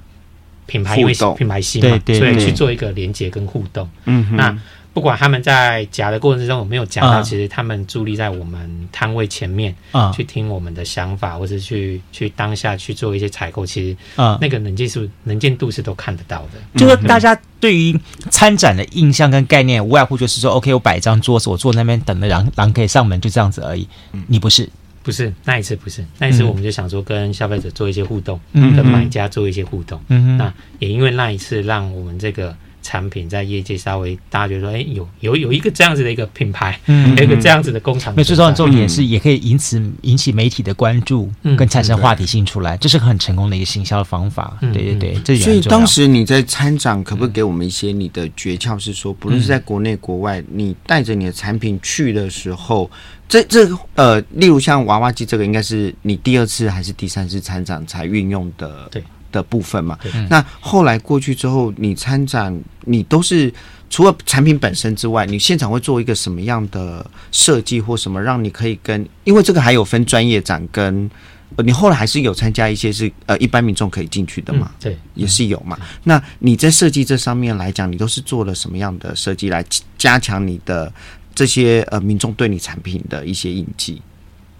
[0.66, 3.90] 品牌，因为品牌性嘛，对对，所以去做一个连接跟互动。
[4.06, 4.58] 嗯哼，那。
[4.94, 16.60] 不管他们在夹的过程之中有没有夹到，其实他们伫立在我们摊位前面，啊，去听我们的想法，或是去去当下去做一些采购，其实啊，那个能见度能见度是都看得到的。
[16.76, 17.98] 就是大家对于
[18.30, 23.88] 参展的印象跟概念，无外乎就是说，OK，我摆一张桌子，我坐那边等着狼狼可以上门，就这样子而已。
[24.28, 24.68] 你不是，
[25.04, 26.06] 不是那一次，不是。
[26.20, 30.02] 那一次，我们就想说跟消费者做一些互动，嗯，跟买家做一些互动。
[30.10, 32.54] 嗯，那也因为那一次，让我们这个。
[32.82, 38.14] 产品在业界稍微大家觉得说，哎，有有有一个这样子的一个品牌，嗯，有一个这样子的工厂。
[38.18, 44.58] 那最重要的重点是，也可以引起引起媒体的关注，跟产生话题性出来，这是很成功的一个行销方法。
[44.60, 48.78] 对对对，这所以当时你在参展，可不可以给我们一些你的诀窍？
[48.78, 52.90] 是说，不论是在国内国外，你带着你的产品去的时候，
[53.30, 58.88] 这这呃，例如像娃娃机这个，应该是你第二次还是第三次参展才运用的？
[58.90, 59.04] 对。
[59.32, 59.98] 的部分嘛，
[60.30, 63.52] 那后来过去之后，你参展，你都是
[63.90, 71.10] 除了产品本身之外，你现场会做一个什么样的设计或什么，让你可以跟，因为这个还有分专业展跟，
[71.56, 75.78] 呃，你后来还是有参加一些是呃一般民众可以进去的嘛，对，也是有嘛。
[76.04, 79.66] 那你在设计这上面来讲，你都是做了什么样的设计来
[79.98, 80.92] 加强你的
[81.36, 84.02] 这些呃民众对你产品的一些印记？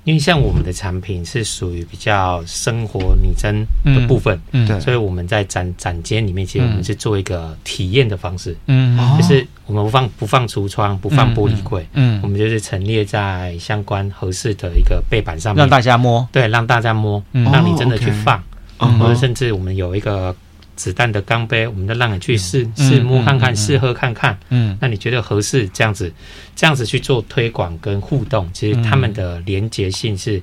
[0.04, 18.44] 因为像我们的产品是属于比较生活拟真的部分，嗯，对，所以我们在展展间里面，其实我们是做一个体验的方式，嗯，就是我们不放不放橱窗，不放玻璃柜，嗯，我们就是陈列在相关合适的一个背板上面，让大家摸，对，让大家摸，让你真的去放，
[18.78, 20.36] 或者甚至我们有一个。
[20.76, 24.38] 子弹的钢杯，我们就让你去试试摸看看，试喝看看。
[24.50, 26.12] 嗯，那你觉得合适这样子，
[26.56, 30.42] 这样子去做推广跟互动，其实他们的连结性是，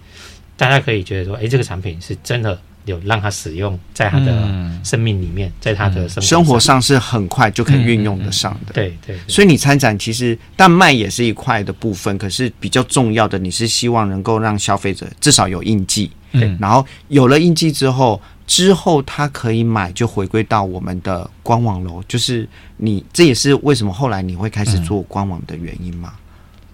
[0.57, 4.33] 大家可以觉得说，哎，这个产品是真的有让他使用在他的
[4.85, 8.73] 生命里面，在他的生活生活上是很快就可以运用得上的。
[8.73, 9.19] 对对。
[9.27, 16.11] 所以你参展其实，但卖也是一块的部分，可是比较重要的，你是希望能够让消费者至少有印记。
[16.33, 18.21] 对，然后有了印记之后。
[18.49, 22.03] 之后他可以买，就回归到我们的官网喽。
[22.09, 26.15] 就是你，这也是为什么后来你会开始做官网的原因嘛？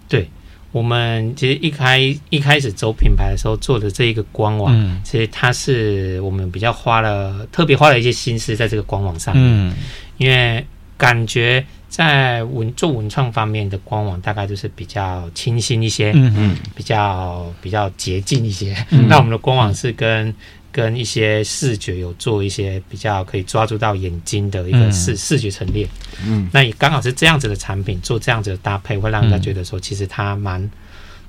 [0.07, 0.29] 对，
[0.71, 9.75] 我们其实一开一开始走品牌的时候做的这一个官网，嗯、其实它是我们比较花了特别花了一些心思在这个官网上面，嗯、
[10.17, 10.65] 因为
[10.95, 18.75] 感觉在文做文创方面的官网大概就是比较清新一些，嗯嗯，比较比较洁净一些。
[18.89, 20.35] 嗯、那我们的官网是跟
[20.73, 25.87] 跟一些视觉有做一些比较可以抓住到眼睛的一个视、嗯、视觉陈列，
[26.27, 30.69] 嗯，那也刚好是这样子的产品做这样子的搭配，会让人家觉得说，其实它蛮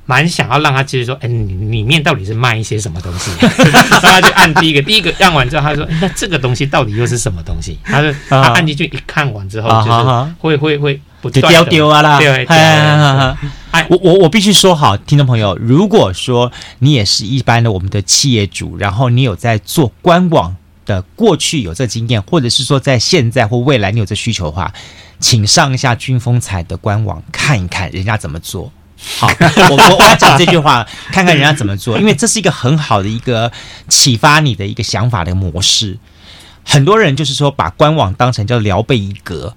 [0.06, 3.30] 蛮想要让他就是说，哎、欸，你里面到底是卖一些什么东西？
[4.02, 7.78] 让他去按第一个，第一个按完之后，他说、欸，那这个东西到底又是什么东西？
[7.84, 12.46] 他说，他按进去一看完之后，就是会会会不断丢丢啊啦，对。
[13.88, 24.72] 我我我必须说好，听众朋友，如果说你也是一般的我们的企业主，然后你有在做官网的过去有这经验，或者是说在现在或未来你有这需求的话，
[25.20, 28.72] 请上一下军风采的官网看一看人家怎么做。
[29.18, 29.28] 好，
[29.70, 33.50] 我我我要讲这句话， 看看人家怎么做，因为这是一个很好的一个
[33.88, 35.98] 启发你的一个想法的模式。
[36.64, 39.54] 很多人就是说把官网当成叫聊备一格。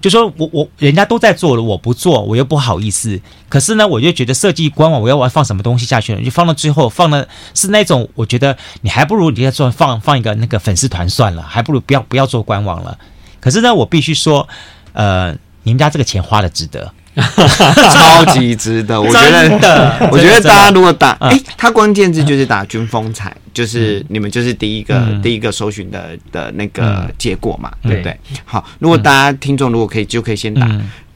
[0.00, 3.20] 就说我我人家都在做了，我不做，我又不好意思。
[3.48, 6.20] 可是呢，我就觉得设计官网，我要我要放什么东西下去呢？
[6.24, 12.98] 就放到最后，放的是那种，我觉得你还不如你在做放放一个那个粉丝团算了，还不如不要不要做官网了。
[13.38, 14.48] 可是呢，我必须说，
[14.92, 16.92] 呃，你们家这个钱花的值得。
[17.16, 19.12] 超级值得，我觉
[19.58, 28.18] 得，我觉得大家如果打，哎，它关键字就是打军风采，就是你们就是第一个第一个搜寻的的那个结果嘛，对不对？
[28.44, 30.66] 好，如果大家听众如果可以，就可以先打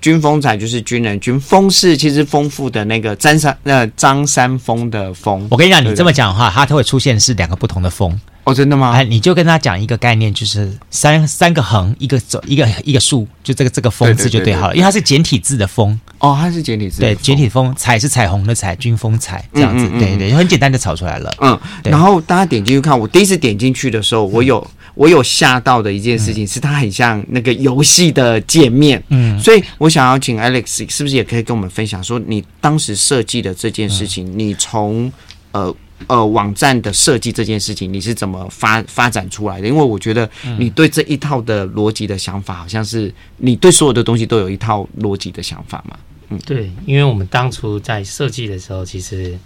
[0.06, 5.44] 军风采，就是军人军风是其实丰富的那个张三呃张三丰的丰。
[5.50, 8.16] 我跟你讲，你这么讲的话，它都会出现是两个不同的风。
[8.44, 8.92] 哦，真的吗？
[8.92, 15.98] 哎，你就跟他讲一个概念，就是三三个横，一个走，一个一个竖，就这个这个风字就对好了，因为它是简体字的风。
[16.20, 17.00] 哦，它是简体字。
[17.00, 21.34] 对，简体风，彩是彩虹的彩，军风采这样子，对对，很简单的炒出来了。
[21.40, 24.64] 嗯，然后大家点进去看，我第一次点进去的时候，我有
[24.96, 29.00] 我有吓到的一件事情是，它很像那个游戏的界面。
[29.10, 35.12] 嗯，所以我想要请 Alex，是不是也可以跟我们分享说，你当时设计的这件事情，你从
[35.52, 35.72] 呃。
[36.08, 39.66] 呃，网站的设计这件事情，你是怎么发发展出来的？
[39.66, 40.28] 因为我觉得
[40.58, 45.96] 你对这一套的逻辑的想法，好像是你对所有的东西都有一套逻辑的想法嘛。
[46.28, 49.38] 嗯，对，因为我们当初在设计的时候，其实。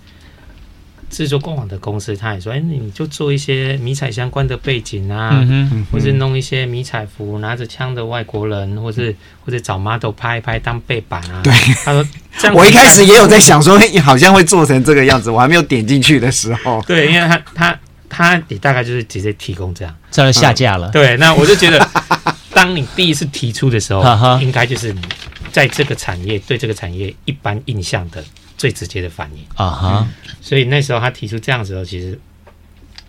[1.10, 11.52] 制作官网的公司，他也说：“哎，你就做一些迷彩相关的背景啊，嗯哼嗯、或是弄一些迷彩服，拿着枪的外国人，或是或者找 model 拍一拍当背板啊。”对，
[11.84, 12.06] 他说
[12.38, 16.80] ：“这样。”我一开始也有在想说你， 好像会做成这个样子，我还没有点进去的时候。
[16.86, 20.88] 对，因为他他他也大概就是直接提供这样，这样下架了。
[20.88, 21.88] 嗯、对，那我就觉得，
[22.54, 25.00] 当你第一次提出的时候，应该就是你
[25.50, 28.22] 在这个产业对这个产业一般印象的。
[28.60, 30.08] 最直接的反应啊哈，
[30.42, 32.20] 所以那时候他提出这样子的时候，其实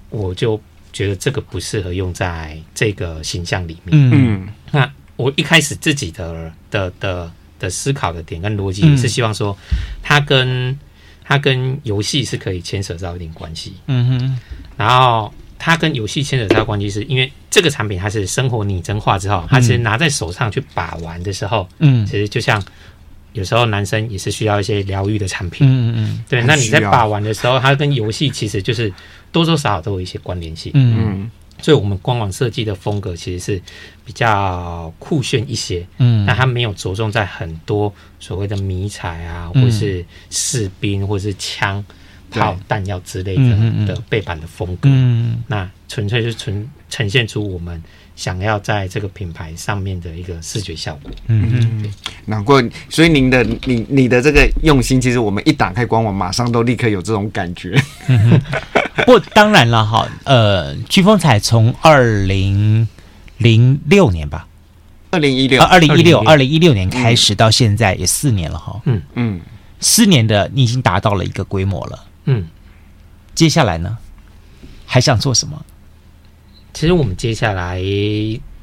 [0.10, 0.58] 我就
[0.94, 3.90] 觉得这个不适合用在这个形象里面。
[3.92, 9.58] 嗯，那我一开始自己的的的的思考的点跟逻辑是希望说，
[10.02, 10.80] 它跟
[11.22, 13.74] 它跟游戏是可以牵扯到一点关系。
[13.88, 14.40] 嗯哼，
[14.78, 22.64] 然后它跟游戏牵扯到关系，是因为这个产品它是生活拟真化之后，它其实拿在手上去把玩的时候，嗯，其实就像。
[23.34, 26.44] 有时候男生也是需要一些疗愈的产品，嗯嗯，对。
[26.44, 28.92] 那你在把玩的时候，它跟游戏其实就是
[29.32, 30.98] 多多少少都有一些关联性，嗯。
[31.00, 31.32] 嗯。
[31.64, 33.62] 所以我们官网设计的风格其实是
[34.04, 41.86] 比较酷炫一些，嗯，那它没有着重在很多所谓的迷彩啊，或是士兵，或是枪
[42.32, 47.84] 炮弹药之类的的背板的风格，嗯，那纯粹是纯呈现出我们。
[48.16, 51.50] 想要在这个品牌上面的一个视觉效果，嗯。
[51.52, 51.94] 嗯，
[52.26, 57.82] 难怪，所以您的你你的这个用心，其实我们一打开官网，马上都立刻有这种感觉。
[58.08, 58.40] 嗯、
[58.98, 62.88] 不过当然了哈，呃，飓风采从二零
[63.38, 64.48] 零六年吧，
[65.10, 66.74] 二零一六，二零一六，二零一六。
[66.74, 69.42] 年开始到现在也四年了哈，嗯嗯，
[69.80, 72.48] 四年的你已经达到了一个规模了，嗯，
[73.34, 73.98] 接下来呢，
[74.86, 75.66] 还想做什么？
[76.74, 77.82] 其实我们接下来，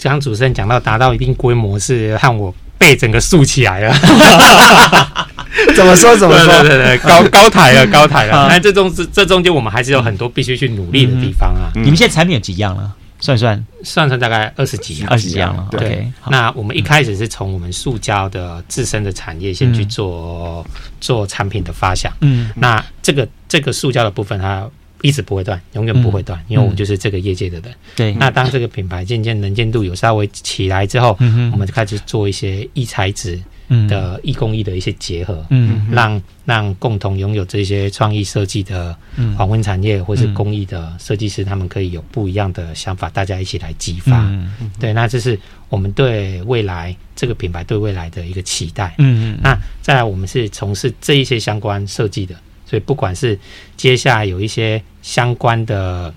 [0.03, 3.95] 刚主持人讲到达到一定规模，是和我背整个竖起来了。
[5.75, 6.17] 怎么说？
[6.17, 6.63] 怎么说？
[6.63, 8.47] 对对对，高 高台了，高台了。
[8.49, 11.71] 那这中这这中间，我们还是有很多必须去努力的地方啊。
[11.75, 12.95] 你们现在产品有几样了？
[13.21, 15.67] 算算算算，大概二十几样，二十几样了。
[15.73, 16.11] 对。
[16.31, 20.65] 那我们一开始是从我们塑胶的自身的产业先去做
[21.01, 22.13] 做产品的发想。
[22.21, 22.51] 嗯。
[22.55, 24.69] 那这个这个塑胶的部分，它。
[25.03, 27.75] 一直不会断，永远不会断，嗯、因为我们就是这个业界的人。
[27.95, 33.41] 对，那当这个品牌渐渐能见度有稍微起来之后，嗯、我们就开始做一些异材质
[33.89, 38.97] 的异工艺的一些结合，嗯，让让共同拥有这些创意设计的
[39.37, 44.25] 黄昏产业或是工艺的设计师，他们可以有不一样的想法，大家一起来激发。
[44.27, 45.39] 嗯、对，那这是
[45.69, 48.95] 我们对未来这个品牌对未来的一个期待。
[48.99, 52.35] 嗯嗯，那再来，我们是从事这一些相关设计的。
[52.69, 53.39] 所以，不管是
[53.77, 56.13] 接下来有一些相关的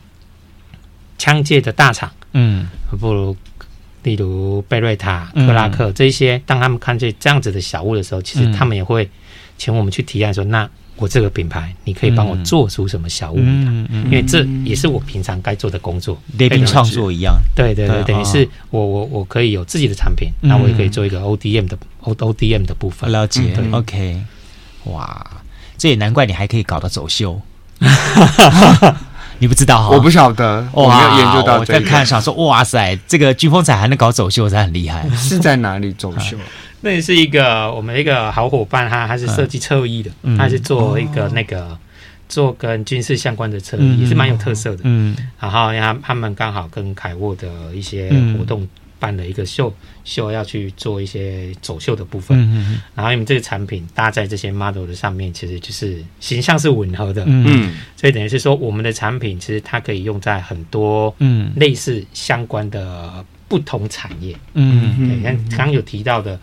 [1.17, 2.67] 枪械的大厂，嗯，
[2.99, 3.35] 不如
[4.03, 9.09] 例如贝瑞塔、克拉克这些，当他们看见这样子的小物的时候，其实他们也会
[9.57, 13.37] 请我们去提案说：“那我这个品牌，你可以帮我做出什么小物？
[13.39, 17.39] 嗯嗯，因为这也是我平常该做的工作，列兵创作一样。
[17.55, 23.09] 对对对，等于是我我我可以有自己的产品，那我也可以做一个 ODM 的 O ODM 的部分。
[23.11, 23.41] 了解
[23.71, 24.19] ，OK，
[24.85, 25.40] 哇。
[25.81, 27.41] 这也难怪你还可以搞到走秀，
[29.39, 29.89] 你不知道哈？
[29.89, 31.57] 我不晓得，我没有研究到。
[31.57, 35.09] 我在看想说，哇塞，这个军风彩还能搞走秀，才很厉害。
[35.15, 36.37] 是在哪里走秀？
[36.81, 41.75] 那也是一个我们一个好伙伴，他他是设计侧翼的，他是做一个那个
[42.29, 44.81] 做跟军事相关的侧翼，也是蛮有特色的。
[44.83, 48.07] 嗯，然后他他们刚好跟凯沃的一些
[48.37, 48.67] 活动。
[49.01, 49.73] 办了一个秀，
[50.03, 61.51] 秀要去做一些走秀的部分，嗯嗯，然后因为这个产品搭在这些 model 的上面，其实就是形象是吻合的，嗯，所以等于是说，我们的产品其实它可以用在很多嗯。
[61.55, 64.95] 类似相关的不同产业，嗯。
[64.99, 66.39] 嗯，你看刚刚有提到的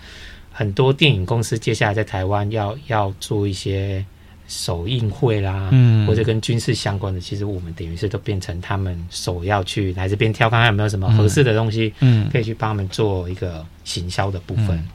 [0.50, 4.04] 很多电影公司，接下来在台湾要要做一些。
[4.48, 14.70] 首映会啦，嗯，或者跟军事相关的，其实我们等于是都变成他们首要去来这边挑，看看有没有什么合适的东西，嗯，可以去帮他们做一个行销的部分。
[14.70, 14.88] 嗯、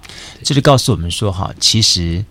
[0.43, 2.26] 这就告诉我们说，哈，其实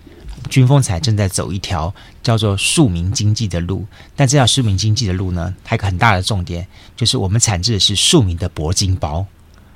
[0.51, 1.95] 军风彩正在走一条
[2.25, 6.67] 叫做庶民经济的路，但这条庶民经济的路呢，还有个很大的重点，
[6.97, 9.25] 就是我们产制的是庶民的铂金包。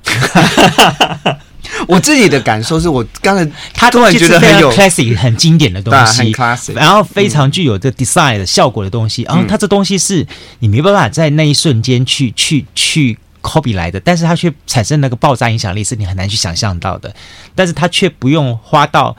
[1.87, 6.31] 我自己的感受是我刚才他突然觉得很有 classic 很经典的东西，
[6.73, 10.25] 然后非常具有这 design 的效果的东西，然后它这东西是
[10.59, 17.13] 你没办法在那一瞬间去去去 copy 来的，但是它却产生那个爆炸影响力是你很难去想象到的，
[17.55, 19.15] 但是它却不用花到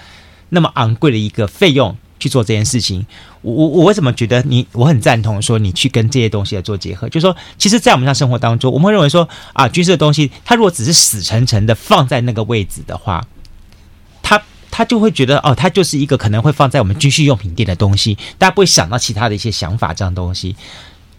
[0.51, 1.97] 那么昂贵的一个费用。
[2.19, 3.05] 去做这件事情，
[3.43, 7.09] 我我我为什么觉得你我很赞同说你去跟这些东西来做结合？
[7.09, 13.25] 就是说，其实，在我们日常生活当中，我们会认为说啊，军事的东西，它如果只是死沉沉的放在那个位置的话，
[14.23, 20.57] 它它就会觉得哦，它就是一个可能会放在我们军需用品店的东西，大家不会想到其他的一些想法这样东西。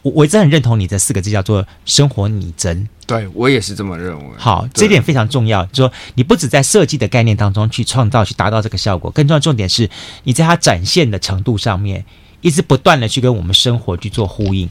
[0.02, 4.26] 我我一直很认同你这四个字叫做生活拟真，对我也是这么认为。
[4.38, 9.90] 好，这一点非常重要，就是说你不只在设计的概念当中去创造、去达到这个效果，更重要的重点是
[10.24, 12.06] 你在它展现的程度上面，
[12.42, 14.70] 一直不断的去跟我们生活去做呼应。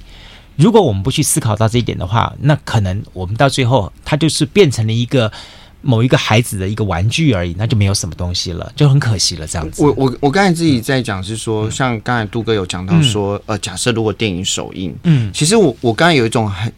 [0.57, 5.33] 如果我们不去思考到这一点的话，那可能我们到最后它就是变成了一个。
[5.81, 9.47] 某一个孩子的一个玩具而已，那就没有什么东西了，就很可惜了。
[9.47, 16.73] 这样子，我我我刚才自己在讲是说，嗯、像刚才杜哥有讲到说，嗯、呃，假设如果电影首映，嗯，其实我我刚才有一种很，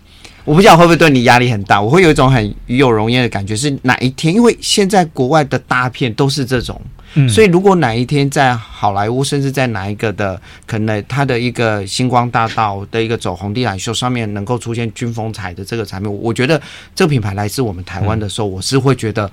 [0.44, 4.34] 我不知道会不会对你压力很大，我会有一种很与有荣焉的感觉，是哪一天？
[4.34, 6.80] 因为现在国外的大片都是这种。
[7.14, 16.61] 嗯，所以如果哪一天在好莱坞，甚至在哪一个的可能，它的一个星光大道的一个走红地毯秀上面，能够出现军风采的这个产品，我觉得
[16.94, 19.28] 这个品牌来自我们台湾的时候，我是会觉得，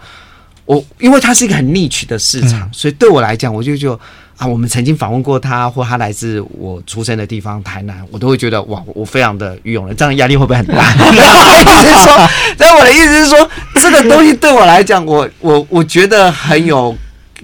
[0.65, 3.93] 我因为它是一个很 niche 的市场，所以对我来讲，我就就
[4.37, 10.73] 啊，我们曾经访问过他，或他来自我出生的地方台南，我都会觉得哇，我非常的愚勇了，这样压力会不会很大？
[10.97, 16.97] 我意思是说，但我的意思是说，这个东西对我来讲，我我我觉得很有。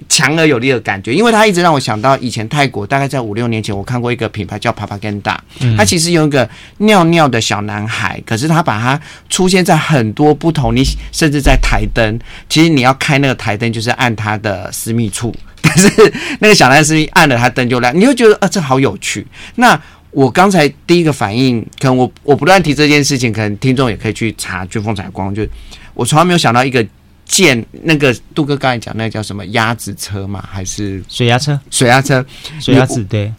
[0.08, 5.36] 强而有力的感觉，因为它一直让我想到以前泰国，大概在五六年前，我看过一个品牌叫 Propaganda，
[5.76, 10.82] 它其实有一个尿尿的小男孩，可是他把它出现在很多不同，你
[11.12, 12.18] 甚至在台灯，
[12.48, 15.88] 其实你要开那个台灯就是按他的私密处， 但是
[16.40, 19.24] 那个小男生按了他灯就亮，你会觉得啊，这好有趣。
[19.54, 19.80] 那
[20.10, 25.46] 我刚才第一个反应，可能我我不断提这件事情，可能听众也可以去查军风采光，就
[25.94, 26.84] 我从来没有想到一个。
[27.24, 30.42] 建那个杜哥刚才讲那个叫什么鸭子车吗？
[30.50, 31.58] 还是水鸭车？
[31.70, 32.24] 水鸭车，
[32.60, 33.32] 水鸭子对，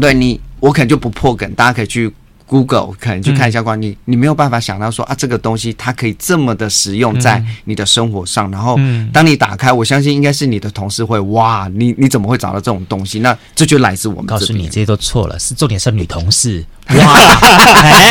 [0.00, 2.12] 对你我可能就不破梗，大家可以去。
[2.50, 8.50] Google 可能去看一下关你，你没有办法想到说啊，这个东西它可以这么的实用在你的生活上。
[8.50, 8.76] 然后
[9.12, 13.20] 当你打开，我相信应该是你的同事会哇，你你怎么会找到这种东西？
[13.20, 14.26] 那这就来自我们。
[14.26, 17.20] 告诉你，这些都错了，是重点是女同事 哇，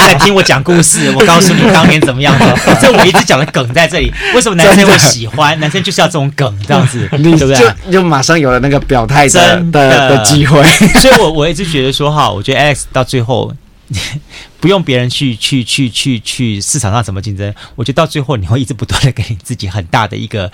[0.05, 1.11] 来听我讲故事。
[1.11, 4.09] 我告诉你当年怎么样的， 这我一直讲的梗在这里。
[4.33, 5.59] 为什么男生会喜欢？
[5.59, 7.57] 男生就是要这种梗这样子， 对不对？
[7.57, 10.63] 就就马上有了那个表态的的的机会。
[11.01, 13.53] 所以我我一直觉得说哈，我觉得 Alex 到最后。
[14.59, 20.51] 不用别人去去去去去市场上怎么竞争，我觉得到最后你会一直不断的给你自己很大的一个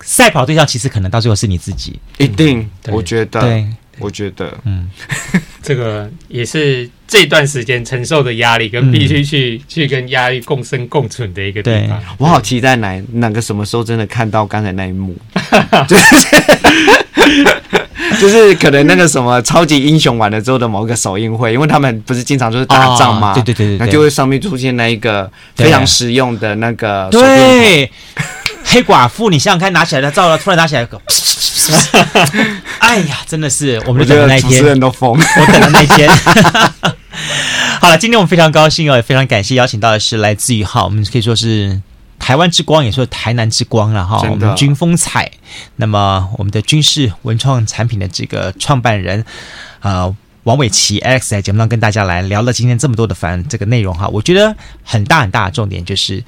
[0.00, 1.98] 赛跑对象，其实可能到最后是你自己。
[2.18, 3.66] 一定，我觉得，对，
[3.98, 4.90] 我觉得，嗯，
[5.62, 12.02] 这个也是这段时间承受的压力跟必须去、嗯、去跟压力共生共存的一个地方。
[12.18, 15.16] 我好期待哪哪个什么时候真的看到刚才那一幕。
[15.88, 16.26] 就是
[18.56, 23.34] 可能那个什么超级英雄完了之后的某个首映会，因为他们不是经常就是打仗吗？
[23.34, 27.90] 对对对对，那就会上面出现那一个非常实用的那个对
[28.64, 31.00] 黑寡妇，你想想看，拿起来的照了，突然拿起来个，
[32.80, 36.08] 哎呀，真的是我们等的那一天，主持人都疯，我等的那一天。
[37.80, 41.80] 好了，今天我们非常高兴哦，也非常感谢邀请到的是来自于哈，我们可以说是。
[42.24, 44.26] 台湾之光，也说台南之光了哈。
[44.30, 45.30] 我们军风采，
[45.76, 49.22] 那么我们的军事文创产品的这个创办人，
[49.80, 54.08] 呃，王伟奇 Alex 在节目上跟大家来聊了今天这么多的反这个内容哈。
[54.08, 56.24] 我觉得很大很大的重点就是。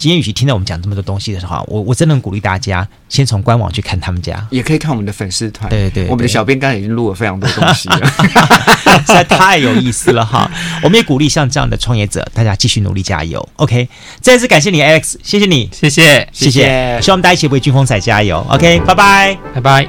[0.00, 5.68] 今天与其听到我们讲这么多东西的时候，我我真的鼓励大家先从官网去看他们家，也可以看我们的粉丝团。
[5.68, 8.06] 对，对对，我们的小编刚才已经录了非常多东西了，
[9.06, 10.50] 实在太有意思了哈。
[10.82, 13.46] 我们也鼓励像这样的创业者，大家继续努力加油。
[13.56, 13.86] OK，
[14.22, 18.42] 再次感谢你，Alex，谢谢你，谢谢谢谢，希望我们大家一起为军风采加油。
[18.48, 19.86] OK，拜拜拜拜。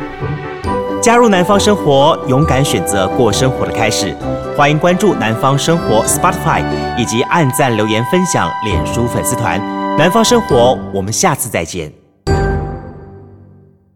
[1.01, 4.13] 加入南方生活，勇敢选择过生活的开始。
[4.57, 6.61] 欢迎关注南方生活 Spotify，
[6.97, 9.80] 以及按赞留言分享脸书粉丝团。
[9.97, 12.00] 南方生活，我们下次再见。